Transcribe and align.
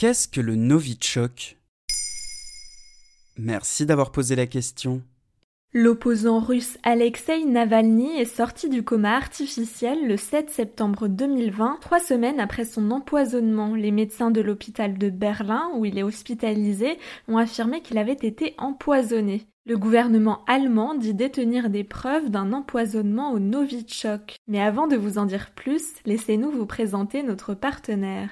Qu'est-ce 0.00 0.28
que 0.28 0.40
le 0.40 0.54
Novichok? 0.54 1.58
Merci 3.36 3.84
d'avoir 3.84 4.12
posé 4.12 4.34
la 4.34 4.46
question. 4.46 5.02
L'opposant 5.74 6.40
russe 6.40 6.78
Alexei 6.84 7.44
Navalny 7.44 8.18
est 8.18 8.24
sorti 8.24 8.70
du 8.70 8.82
coma 8.82 9.14
artificiel 9.14 10.08
le 10.08 10.16
7 10.16 10.48
septembre 10.48 11.06
2020, 11.06 11.80
trois 11.82 12.00
semaines 12.00 12.40
après 12.40 12.64
son 12.64 12.90
empoisonnement. 12.92 13.74
Les 13.74 13.90
médecins 13.90 14.30
de 14.30 14.40
l'hôpital 14.40 14.96
de 14.96 15.10
Berlin, 15.10 15.70
où 15.76 15.84
il 15.84 15.98
est 15.98 16.02
hospitalisé, 16.02 16.96
ont 17.28 17.36
affirmé 17.36 17.82
qu'il 17.82 17.98
avait 17.98 18.12
été 18.14 18.54
empoisonné. 18.56 19.48
Le 19.66 19.76
gouvernement 19.76 20.46
allemand 20.46 20.94
dit 20.94 21.12
détenir 21.12 21.68
des 21.68 21.84
preuves 21.84 22.30
d'un 22.30 22.54
empoisonnement 22.54 23.32
au 23.32 23.38
Novichok. 23.38 24.36
Mais 24.48 24.62
avant 24.62 24.86
de 24.86 24.96
vous 24.96 25.18
en 25.18 25.26
dire 25.26 25.50
plus, 25.54 25.92
laissez-nous 26.06 26.50
vous 26.50 26.64
présenter 26.64 27.22
notre 27.22 27.52
partenaire. 27.52 28.30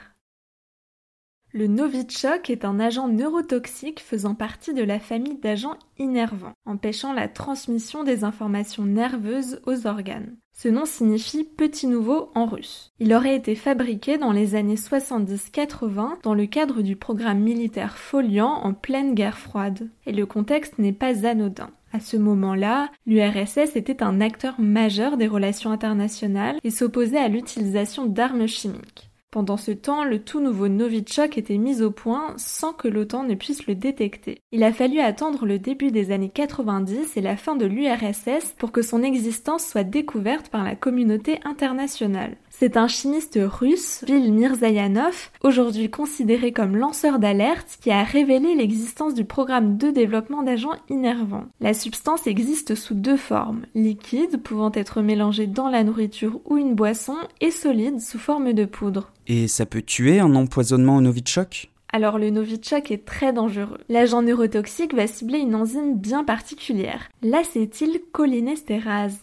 Le 1.52 1.66
Novichok 1.66 2.50
est 2.50 2.66
un 2.66 2.78
agent 2.78 3.08
neurotoxique 3.08 4.00
faisant 4.00 4.34
partie 4.34 4.74
de 4.74 4.82
la 4.82 4.98
famille 4.98 5.38
d'agents 5.38 5.78
innervants, 5.98 6.52
empêchant 6.66 7.14
la 7.14 7.26
transmission 7.26 8.04
des 8.04 8.22
informations 8.22 8.84
nerveuses 8.84 9.62
aux 9.64 9.86
organes. 9.86 10.36
Ce 10.52 10.68
nom 10.68 10.84
signifie 10.84 11.44
petit 11.44 11.86
nouveau 11.86 12.30
en 12.34 12.44
russe. 12.44 12.92
Il 12.98 13.14
aurait 13.14 13.34
été 13.34 13.54
fabriqué 13.54 14.18
dans 14.18 14.32
les 14.32 14.56
années 14.56 14.74
70-80 14.74 16.20
dans 16.22 16.34
le 16.34 16.44
cadre 16.44 16.82
du 16.82 16.96
programme 16.96 17.40
militaire 17.40 17.96
Foliant 17.96 18.52
en 18.52 18.74
pleine 18.74 19.14
guerre 19.14 19.38
froide. 19.38 19.88
Et 20.04 20.12
le 20.12 20.26
contexte 20.26 20.78
n'est 20.78 20.92
pas 20.92 21.26
anodin. 21.26 21.70
À 21.94 22.00
ce 22.00 22.18
moment-là, 22.18 22.90
l'URSS 23.06 23.74
était 23.74 24.02
un 24.02 24.20
acteur 24.20 24.60
majeur 24.60 25.16
des 25.16 25.28
relations 25.28 25.70
internationales 25.70 26.58
et 26.62 26.70
s'opposait 26.70 27.16
à 27.16 27.28
l'utilisation 27.28 28.04
d'armes 28.04 28.46
chimiques. 28.46 29.08
Pendant 29.38 29.56
ce 29.56 29.70
temps, 29.70 30.02
le 30.02 30.18
tout 30.18 30.40
nouveau 30.40 30.66
Novichok 30.66 31.38
était 31.38 31.58
mis 31.58 31.80
au 31.80 31.92
point 31.92 32.34
sans 32.38 32.72
que 32.72 32.88
l'OTAN 32.88 33.22
ne 33.22 33.36
puisse 33.36 33.68
le 33.68 33.76
détecter. 33.76 34.40
Il 34.50 34.64
a 34.64 34.72
fallu 34.72 34.98
attendre 34.98 35.46
le 35.46 35.60
début 35.60 35.92
des 35.92 36.10
années 36.10 36.28
90 36.28 37.16
et 37.16 37.20
la 37.20 37.36
fin 37.36 37.54
de 37.54 37.64
l'URSS 37.64 38.56
pour 38.58 38.72
que 38.72 38.82
son 38.82 39.04
existence 39.04 39.64
soit 39.64 39.84
découverte 39.84 40.48
par 40.48 40.64
la 40.64 40.74
communauté 40.74 41.38
internationale. 41.44 42.36
C'est 42.50 42.76
un 42.76 42.88
chimiste 42.88 43.38
russe, 43.40 44.02
Vil 44.08 44.32
Mirzayanov, 44.32 45.30
aujourd'hui 45.44 45.88
considéré 45.88 46.50
comme 46.50 46.76
lanceur 46.76 47.20
d'alerte, 47.20 47.78
qui 47.80 47.92
a 47.92 48.02
révélé 48.02 48.56
l'existence 48.56 49.14
du 49.14 49.24
programme 49.24 49.76
de 49.76 49.90
développement 49.90 50.42
d'agents 50.42 50.74
innervants. 50.88 51.44
La 51.60 51.74
substance 51.74 52.26
existe 52.26 52.74
sous 52.74 52.94
deux 52.94 53.16
formes, 53.16 53.66
liquide 53.76 54.42
pouvant 54.42 54.72
être 54.74 55.02
mélangé 55.02 55.46
dans 55.46 55.68
la 55.68 55.84
nourriture 55.84 56.40
ou 56.46 56.56
une 56.56 56.74
boisson 56.74 57.14
et 57.40 57.52
solide 57.52 58.00
sous 58.00 58.18
forme 58.18 58.52
de 58.52 58.64
poudre. 58.64 59.12
Et 59.30 59.46
ça 59.46 59.66
peut 59.66 59.82
tuer 59.82 60.18
un 60.20 60.34
empoisonnement 60.34 60.96
au 60.96 61.00
Novichok? 61.02 61.70
Alors 61.92 62.18
le 62.18 62.30
Novichok 62.30 62.90
est 62.90 63.04
très 63.04 63.34
dangereux. 63.34 63.78
L'agent 63.90 64.22
neurotoxique 64.22 64.94
va 64.94 65.06
cibler 65.06 65.38
une 65.38 65.54
enzyme 65.54 65.98
bien 65.98 66.24
particulière, 66.24 67.10
l'acétylcholinestérase. 67.22 69.18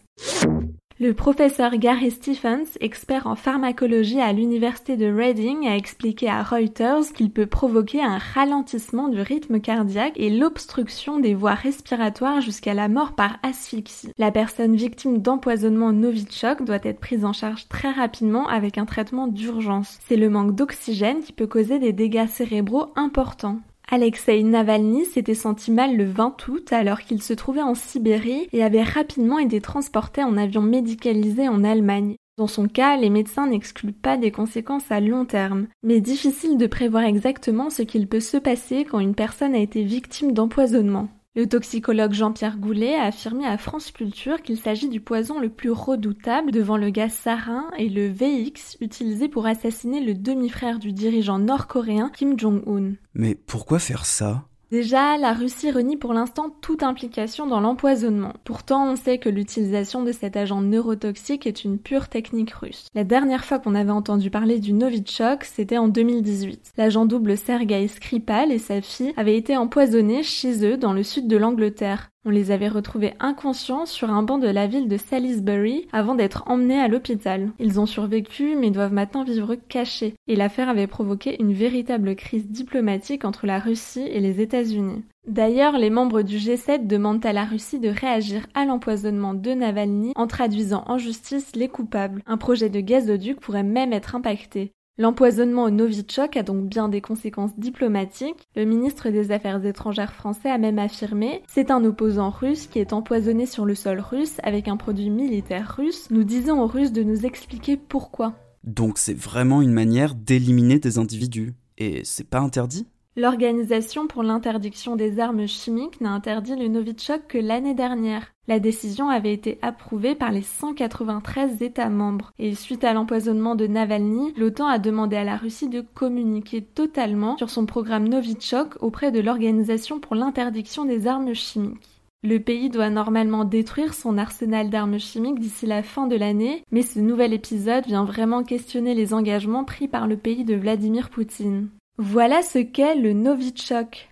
Le 0.98 1.14
professeur 1.14 1.76
Gary 1.76 2.10
Stephens, 2.10 2.78
expert 2.80 3.28
en 3.28 3.36
pharmacologie 3.36 4.22
à 4.22 4.32
l'université 4.32 4.96
de 4.96 5.14
Reading, 5.14 5.68
a 5.68 5.76
expliqué 5.76 6.30
à 6.30 6.42
Reuters 6.42 7.12
qu'il 7.14 7.32
peut 7.32 7.48
provoquer 7.48 8.02
un 8.02 8.18
ralentissement 8.18 9.10
du 9.10 9.20
rythme 9.20 9.60
cardiaque 9.60 10.14
et 10.16 10.30
l'obstruction 10.30 11.20
des 11.20 11.34
voies 11.34 11.54
respiratoires 11.54 12.40
jusqu'à 12.40 12.74
la 12.74 12.88
mort 12.88 13.14
par 13.14 13.40
asphyxie. 13.44 14.14
La 14.18 14.32
personne 14.32 14.78
victime 14.78 15.22
d'empoisonnement 15.22 15.92
Novichok 15.92 16.64
doit 16.64 16.80
être 16.82 17.02
prise 17.02 17.26
en 17.26 17.34
charge 17.34 17.68
très 17.68 17.92
rapidement 17.92 18.48
avec 18.48 18.78
un 18.78 18.86
traitement 18.86 19.28
d'urgence. 19.28 19.98
C'est 20.08 20.16
le 20.16 20.30
manque 20.30 20.56
d'oxygène 20.56 21.20
qui 21.20 21.34
peut 21.34 21.46
causer 21.46 21.78
des 21.78 21.92
dégâts 21.92 22.28
cérébraux 22.28 22.94
importants. 22.96 23.60
Alexei 23.92 24.42
Navalny 24.44 25.06
s'était 25.06 25.36
senti 25.36 25.72
mal 25.72 25.96
le 25.96 26.06
20 26.06 26.48
août 26.48 26.74
alors 26.74 27.02
qu'il 27.02 27.22
se 27.22 27.34
trouvait 27.34 27.62
en 27.62 27.76
Sibérie 27.76 28.48
et 28.52 28.64
avait 28.64 28.84
rapidement 28.84 29.38
été 29.38 29.62
transporté 29.62 30.24
en 30.24 30.38
avion 30.38 30.62
médicalisé 30.62 31.48
en 31.48 31.64
Allemagne. 31.64 32.16
Dans 32.38 32.48
son 32.48 32.68
cas, 32.68 32.98
les 32.98 33.10
médecins 33.10 33.48
n'excluent 33.48 33.94
pas 33.94 34.18
des 34.18 34.32
conséquences 34.32 34.92
à 34.92 35.00
long 35.00 35.24
terme, 35.26 35.68
mais 35.84 36.02
difficile 36.02 36.58
de 36.58 36.68
prévoir 36.68 37.04
exactement 37.04 37.70
ce 37.70 37.84
qu'il 37.84 38.08
peut 38.08 38.20
se 38.20 38.38
passer 38.38 38.84
quand 38.84 39.00
une 39.00 39.16
personne 39.16 39.56
a 39.56 39.60
été 39.60 39.84
victime 39.84 40.34
d'empoisonnement. 40.34 41.08
Le 41.38 41.48
toxicologue 41.48 42.14
Jean-Pierre 42.14 42.58
Goulet 42.58 42.96
a 42.96 43.04
affirmé 43.04 43.46
à 43.46 43.58
France 43.58 43.92
Culture 43.92 44.42
qu'il 44.42 44.58
s'agit 44.58 44.88
du 44.88 45.02
poison 45.02 45.38
le 45.38 45.50
plus 45.50 45.70
redoutable 45.70 46.54
devant 46.54 46.78
le 46.78 46.90
gaz 46.92 47.12
sarin 47.12 47.70
et 47.78 47.90
le 47.90 48.08
VX 48.08 48.78
utilisé 48.80 49.28
pour 49.28 49.46
assassiner 49.46 50.00
le 50.00 50.14
demi-frère 50.14 50.80
du 50.80 50.94
dirigeant 50.94 51.38
nord-coréen 51.38 52.10
Kim 52.16 52.40
Jong-un. 52.40 52.94
Mais 53.16 53.36
pourquoi 53.36 53.80
faire 53.80 54.06
ça? 54.06 54.48
Déjà, 54.72 55.18
la 55.18 55.34
Russie 55.34 55.72
renie 55.72 55.98
pour 55.98 56.14
l'instant 56.14 56.50
toute 56.62 56.84
implication 56.84 57.46
dans 57.46 57.60
l'empoisonnement. 57.60 58.34
Pourtant, 58.44 58.92
on 58.92 58.96
sait 58.96 59.20
que 59.20 59.30
l'utilisation 59.30 60.04
de 60.04 60.12
cet 60.12 60.36
agent 60.38 60.62
neurotoxique 60.62 61.46
est 61.46 61.64
une 61.64 61.78
pure 61.78 62.08
technique 62.08 62.52
russe. 62.52 62.88
La 62.96 63.04
dernière 63.04 63.46
fois 63.46 63.60
qu'on 63.60 63.76
avait 63.76 63.92
entendu 63.92 64.30
parler 64.30 64.60
du 64.60 64.74
Novichok, 64.74 65.44
c'était 65.44 65.78
en 65.78 65.88
2018. 65.88 66.74
L'agent 66.78 67.06
double 67.06 67.38
Sergei 67.38 67.88
Skripal 67.88 68.52
et 68.52 68.60
sa 68.60 68.82
fille 68.82 69.14
avaient 69.18 69.38
été 69.38 69.56
empoisonnés 69.56 70.24
chez 70.24 70.66
eux 70.66 70.78
dans 70.78 70.94
le 70.94 71.04
sud 71.04 71.28
de 71.28 71.38
l'Angleterre. 71.38 72.10
On 72.28 72.32
les 72.32 72.50
avait 72.50 72.68
retrouvés 72.68 73.14
inconscients 73.20 73.86
sur 73.86 74.10
un 74.10 74.24
banc 74.24 74.40
de 74.40 74.48
la 74.48 74.66
ville 74.66 74.88
de 74.88 74.98
Salisbury 74.98 75.88
avant 75.92 76.16
d'être 76.16 76.44
emmenés 76.48 76.80
à 76.80 76.88
l'hôpital. 76.88 77.52
Ils 77.60 77.80
ont 77.80 77.86
survécu 77.86 78.56
mais 78.56 78.72
doivent 78.72 78.94
maintenant 78.94 79.24
vivre 79.24 79.54
cachés. 79.54 80.16
Et 80.28 80.36
l'affaire 80.36 80.68
avait 80.68 80.88
provoqué 80.88 81.40
une 81.40 81.54
véritable 81.54 82.16
crise 82.16 82.48
diplomatique 82.48 83.26
entre 83.26 83.46
la 83.46 83.60
Russie 83.60 84.08
et 84.10 84.20
les 84.20 84.42
États-Unis. 84.42 85.04
D'ailleurs, 85.28 85.78
les 85.78 85.92
membres 85.92 86.24
du 86.24 86.38
G7 86.38 86.88
demandent 86.88 87.26
à 87.26 87.34
la 87.34 87.46
Russie 87.46 87.80
de 87.80 87.90
réagir 87.90 88.48
à 88.56 88.66
l'empoisonnement 88.66 89.36
de 89.36 89.52
Navalny 89.52 90.12
en 90.16 90.26
traduisant 90.26 90.84
en 90.88 90.98
justice 90.98 91.56
les 91.56 91.68
coupables. 91.68 92.24
Un 92.26 92.38
projet 92.38 92.70
de 92.70 92.80
gazoduc 92.80 93.40
pourrait 93.40 93.64
même 93.64 93.94
être 93.94 94.16
impacté. 94.16 94.72
L'empoisonnement 94.98 95.66
au 95.66 95.70
Novichok 95.72 96.38
a 96.38 96.44
donc 96.44 96.70
bien 96.70 96.88
des 96.88 97.02
conséquences 97.02 97.60
diplomatiques. 97.60 98.48
Le 98.56 98.64
ministre 98.64 99.10
des 99.10 99.34
Affaires 99.34 99.66
étrangères 99.66 100.14
français 100.14 100.50
a 100.50 100.58
même 100.58 100.80
affirmé 100.80 101.42
C'est 101.50 101.70
un 101.70 101.84
opposant 101.84 102.30
russe 102.30 102.68
qui 102.68 102.80
est 102.80 102.94
empoisonné 102.94 103.46
sur 103.46 103.66
le 103.66 103.76
sol 103.76 104.00
russe 104.00 104.38
avec 104.42 104.70
un 104.70 104.78
produit 104.78 105.10
militaire 105.10 105.76
russe. 105.76 106.08
Nous 106.12 106.24
disons 106.24 106.62
aux 106.62 106.68
Russes 106.68 106.94
de 106.94 107.04
nous 107.04 107.26
expliquer 107.26 107.76
pourquoi. 107.76 108.36
Donc 108.64 108.98
c'est 108.98 109.14
vraiment 109.14 109.62
une 109.62 109.74
manière 109.74 110.16
d'éliminer 110.16 110.80
des 110.80 110.98
individus. 110.98 111.54
Et 111.78 112.06
c'est 112.06 112.30
pas 112.30 112.40
interdit? 112.40 112.88
L'Organisation 113.18 114.08
pour 114.08 114.24
l'interdiction 114.24 114.98
des 114.98 115.22
armes 115.22 115.48
chimiques 115.48 116.02
n'a 116.02 116.12
interdit 116.12 116.58
le 116.58 116.68
Novichok 116.68 117.28
que 117.30 117.38
l'année 117.38 117.74
dernière. 117.74 118.34
La 118.50 118.60
décision 118.60 119.08
avait 119.08 119.32
été 119.32 119.58
approuvée 119.62 120.16
par 120.16 120.34
les 120.34 120.42
193 120.42 121.62
États 121.62 121.88
membres 121.88 122.34
et 122.40 122.54
suite 122.56 122.84
à 122.84 122.92
l'empoisonnement 122.92 123.56
de 123.56 123.68
Navalny, 123.68 124.34
l'OTAN 124.36 124.68
a 124.68 124.80
demandé 124.80 125.16
à 125.16 125.24
la 125.24 125.38
Russie 125.38 125.70
de 125.70 125.80
communiquer 125.80 126.62
totalement 126.62 127.38
sur 127.38 127.50
son 127.50 127.66
programme 127.66 128.10
Novichok 128.10 128.76
auprès 128.82 129.14
de 129.14 129.22
l'Organisation 129.22 130.02
pour 130.02 130.18
l'interdiction 130.18 130.84
des 130.84 131.08
armes 131.08 131.34
chimiques. 131.34 132.02
Le 132.22 132.40
pays 132.40 132.70
doit 132.70 132.90
normalement 132.90 133.46
détruire 133.46 133.94
son 133.94 134.18
arsenal 134.18 134.70
d'armes 134.70 135.00
chimiques 135.00 135.40
d'ici 135.40 135.66
la 135.66 135.84
fin 135.84 136.08
de 136.08 136.18
l'année, 136.18 136.64
mais 136.72 136.82
ce 136.82 137.00
nouvel 137.00 137.32
épisode 137.32 137.86
vient 137.86 138.04
vraiment 138.04 138.44
questionner 138.44 138.94
les 138.94 139.14
engagements 139.14 139.64
pris 139.64 139.88
par 139.88 140.06
le 140.06 140.18
pays 140.18 140.44
de 140.44 140.56
Vladimir 140.56 141.10
Poutine. 141.10 141.70
Voilà 141.98 142.44
ce 142.44 142.60
qu'est 142.60 142.96
le 142.96 143.14
Novichok. 143.14 144.10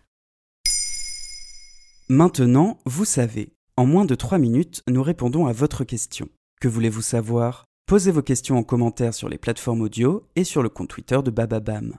Maintenant, 2.07 2.77
vous 2.85 3.03
savez. 3.03 3.51
En 3.75 3.85
moins 3.85 4.05
de 4.05 4.15
3 4.15 4.37
minutes, 4.37 4.83
nous 4.87 5.03
répondons 5.03 5.47
à 5.47 5.51
votre 5.51 5.83
question. 5.83 6.29
Que 6.61 6.69
voulez-vous 6.69 7.01
savoir? 7.01 7.65
Posez 7.85 8.11
vos 8.11 8.21
questions 8.21 8.57
en 8.57 8.63
commentaire 8.63 9.13
sur 9.13 9.27
les 9.27 9.37
plateformes 9.37 9.81
audio 9.81 10.25
et 10.37 10.45
sur 10.45 10.63
le 10.63 10.69
compte 10.69 10.87
Twitter 10.87 11.19
de 11.21 11.29
Bababam. 11.29 11.97